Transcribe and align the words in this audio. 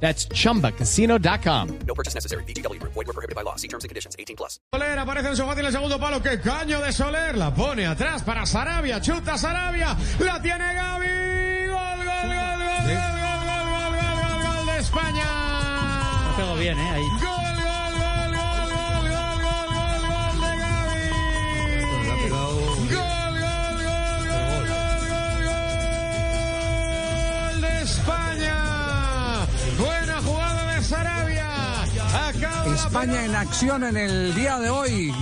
That's 0.00 0.28
chumbacasino.com. 0.28 1.78
No 1.86 1.94
purchase 1.94 2.14
necessary. 2.14 2.44
BGW. 2.44 2.80
Void 2.82 3.06
were 3.06 3.12
prohibited 3.12 3.34
by 3.34 3.42
law. 3.42 3.56
See 3.56 3.68
terms 3.68 3.84
and 3.84 3.88
conditions. 3.88 4.14
18 4.18 4.36
plus. 4.36 4.60
Soler 4.72 4.98
aparece 4.98 5.28
en 5.28 5.36
su 5.36 5.42
en 5.42 5.66
el 5.66 5.72
segundo 5.72 5.98
palo. 5.98 6.22
¡Qué 6.22 6.40
caño 6.40 6.80
de 6.80 6.92
Soler! 6.92 7.36
La 7.36 7.54
pone 7.54 7.86
atrás 7.86 8.22
para 8.22 8.44
Sarabia. 8.46 9.00
Chuta 9.00 9.38
Sarabia. 9.38 9.96
La 10.20 10.40
tiene 10.40 10.74
Gaby. 10.74 11.06
Gol, 11.66 11.96
gol, 11.96 12.06
gol, 12.06 12.28
gol, 12.28 12.58
gol, 12.58 12.86
gol, 12.86 13.40
gol, 13.46 13.66
gol, 13.66 13.92
gol, 13.96 14.42
gol, 14.42 14.56
gol 14.56 14.66
de 14.66 14.78
España. 14.78 16.36
Todo 16.36 16.56
bien, 16.56 16.78
¿eh? 16.78 16.90
Ahí. 16.90 17.02
Gol, 17.02 17.20
gol, 17.20 17.46
gol, 17.46 17.55
España 32.74 33.24
en 33.24 33.34
acción 33.34 33.84
en 33.84 33.96
el 33.96 34.34
día 34.34 34.58
de 34.58 34.70
hoy. 34.70 35.12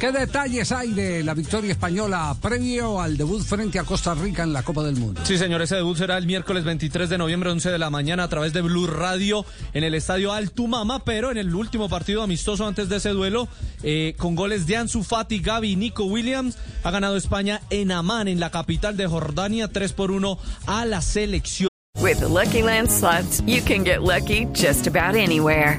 ¿Qué 0.00 0.12
detalles 0.12 0.72
hay 0.72 0.92
de 0.92 1.22
la 1.22 1.34
victoria 1.34 1.72
española 1.72 2.34
previo 2.40 3.00
al 3.00 3.16
debut 3.16 3.42
frente 3.42 3.78
a 3.78 3.84
Costa 3.84 4.14
Rica 4.14 4.42
en 4.42 4.52
la 4.52 4.62
Copa 4.62 4.82
del 4.82 4.96
Mundo? 4.96 5.20
Sí, 5.24 5.36
señor, 5.38 5.62
ese 5.62 5.76
debut 5.76 5.96
será 5.96 6.16
el 6.16 6.26
miércoles 6.26 6.64
23 6.64 7.08
de 7.08 7.18
noviembre, 7.18 7.50
11 7.50 7.70
de 7.70 7.78
la 7.78 7.90
mañana, 7.90 8.24
a 8.24 8.28
través 8.28 8.52
de 8.52 8.62
Blue 8.62 8.86
Radio 8.86 9.44
en 9.72 9.84
el 9.84 9.94
estadio 9.94 10.32
Altumama, 10.32 11.04
pero 11.04 11.30
en 11.30 11.36
el 11.36 11.54
último 11.54 11.88
partido 11.88 12.22
amistoso 12.22 12.66
antes 12.66 12.88
de 12.88 12.96
ese 12.96 13.10
duelo, 13.10 13.46
eh, 13.82 14.14
con 14.16 14.34
goles 14.34 14.66
de 14.66 14.76
Ansu 14.76 15.02
Fati, 15.02 15.40
Gaby 15.40 15.72
y 15.72 15.76
Nico 15.76 16.04
Williams, 16.04 16.56
ha 16.82 16.90
ganado 16.90 17.16
España 17.16 17.60
en 17.70 17.92
Amán, 17.92 18.26
en 18.26 18.40
la 18.40 18.50
capital 18.50 18.96
de 18.96 19.06
Jordania, 19.06 19.68
3 19.68 19.92
por 19.92 20.10
1 20.10 20.38
a 20.66 20.86
la 20.86 21.02
selección. 21.02 21.68
With 21.98 22.20
the 22.20 22.28
Lucky 22.28 22.62
Land 22.62 22.90
slots, 22.90 23.42
you 23.46 23.60
can 23.62 23.84
get 23.84 24.02
lucky 24.02 24.46
just 24.54 24.86
about 24.86 25.14
anywhere. 25.14 25.78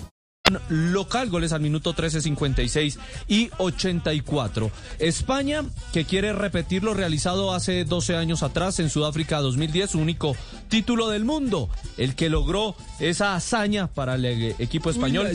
Local, 0.69 1.29
goles 1.29 1.51
al 1.53 1.61
minuto 1.61 1.93
13, 1.93 2.21
56 2.21 2.99
y 3.27 3.49
84. 3.57 4.71
España, 4.99 5.63
que 5.93 6.05
quiere 6.05 6.33
repetir 6.33 6.83
lo 6.83 6.93
realizado 6.93 7.53
hace 7.53 7.85
12 7.85 8.15
años 8.15 8.43
atrás 8.43 8.79
en 8.79 8.89
Sudáfrica 8.89 9.39
2010, 9.39 9.91
su 9.91 9.99
único 9.99 10.35
título 10.69 11.09
del 11.09 11.25
mundo, 11.25 11.69
el 11.97 12.15
que 12.15 12.29
logró 12.29 12.75
esa 12.99 13.35
hazaña 13.35 13.87
para 13.87 14.15
el 14.15 14.25
equipo 14.25 14.89
español. 14.89 15.27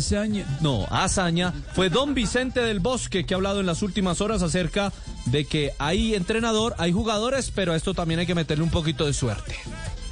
No, 0.60 0.86
hazaña 0.90 1.52
fue 1.74 1.90
Don 1.90 2.14
Vicente 2.14 2.60
del 2.60 2.80
Bosque, 2.80 3.24
que 3.26 3.34
ha 3.34 3.36
hablado 3.36 3.60
en 3.60 3.66
las 3.66 3.82
últimas 3.82 4.20
horas 4.20 4.42
acerca 4.42 4.92
de 5.26 5.44
que 5.44 5.72
hay 5.78 6.14
entrenador, 6.14 6.74
hay 6.78 6.92
jugadores, 6.92 7.50
pero 7.54 7.72
a 7.72 7.76
esto 7.76 7.94
también 7.94 8.20
hay 8.20 8.26
que 8.26 8.34
meterle 8.34 8.64
un 8.64 8.70
poquito 8.70 9.06
de 9.06 9.12
suerte. 9.12 9.56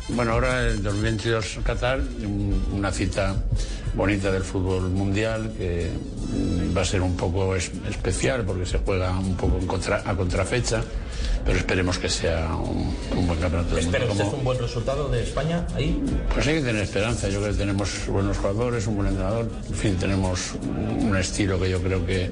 Bueno, 0.09 0.33
ahora 0.33 0.67
el 0.69 0.83
2022 0.83 1.61
Qatar, 1.65 2.01
un- 2.01 2.63
una 2.73 2.93
cita 2.93 3.37
bonita 3.97 4.31
del 4.33 4.43
fútbol 4.43 4.91
mundial 4.91 5.53
que 5.57 5.91
va 6.77 6.83
a 6.83 6.85
ser 6.85 7.01
un 7.03 7.17
poco 7.17 7.55
es- 7.55 7.71
especial 7.89 8.45
porque 8.45 8.67
se 8.67 8.79
juega 8.79 9.11
un 9.19 9.37
poco 9.37 9.59
en 9.59 9.67
contra- 9.67 10.03
a 10.05 10.17
contrafecha, 10.17 10.83
pero 11.45 11.59
esperemos 11.59 11.99
que 11.99 12.09
sea 12.09 12.55
un, 12.57 12.95
un 13.17 13.27
buen 13.27 13.39
campeonato. 13.39 13.75
¿Pero 13.77 13.87
usted 13.87 14.09
Como- 14.09 14.23
es 14.23 14.33
un 14.35 14.45
buen 14.45 14.59
resultado 14.59 15.09
de 15.09 15.23
España 15.23 15.67
ahí? 15.77 16.03
Pues 16.33 16.47
hay 16.49 16.55
que 16.57 16.63
tener 16.63 16.83
esperanza, 16.83 17.29
yo 17.29 17.41
creo 17.41 17.53
que 17.53 17.59
tenemos 17.59 18.07
buenos 18.09 18.37
jugadores, 18.39 18.87
un 18.87 18.97
buen 18.97 19.09
entrenador, 19.09 19.49
en 19.69 19.75
fin, 19.75 19.97
tenemos 19.97 20.55
un 21.01 21.17
estilo 21.17 21.61
que 21.61 21.71
yo 21.71 21.81
creo 21.81 22.05
que 22.05 22.31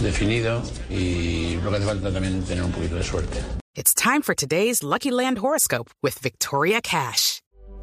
definido 0.00 0.62
y 0.90 1.56
lo 1.62 1.70
que 1.70 1.76
hace 1.76 1.86
falta 1.86 2.10
también 2.12 2.38
es 2.38 2.46
tener 2.46 2.64
un 2.64 2.72
poquito 2.72 2.96
de 2.96 3.02
suerte. 3.02 3.38
It's 3.76 3.92
time 3.94 4.22
for 4.22 4.34
today's 4.34 4.82
Lucky 4.82 5.10
Land 5.10 5.38
horoscope 5.38 5.90
with 6.02 6.14
Victoria 6.22 6.80
Cash. 6.80 7.40